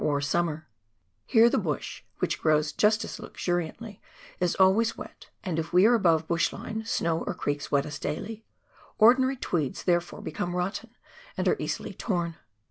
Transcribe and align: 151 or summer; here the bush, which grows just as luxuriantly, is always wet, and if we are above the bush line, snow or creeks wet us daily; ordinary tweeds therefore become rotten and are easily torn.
151 0.01 0.17
or 0.17 0.19
summer; 0.19 0.67
here 1.27 1.47
the 1.47 1.59
bush, 1.59 2.01
which 2.17 2.41
grows 2.41 2.71
just 2.71 3.05
as 3.05 3.19
luxuriantly, 3.19 4.01
is 4.39 4.55
always 4.55 4.97
wet, 4.97 5.29
and 5.43 5.59
if 5.59 5.71
we 5.71 5.85
are 5.85 5.93
above 5.93 6.21
the 6.21 6.25
bush 6.29 6.51
line, 6.51 6.83
snow 6.83 7.21
or 7.27 7.35
creeks 7.35 7.71
wet 7.71 7.85
us 7.85 7.99
daily; 7.99 8.43
ordinary 8.97 9.35
tweeds 9.37 9.83
therefore 9.83 10.19
become 10.23 10.55
rotten 10.55 10.89
and 11.37 11.47
are 11.47 11.55
easily 11.59 11.93
torn. 11.93 12.35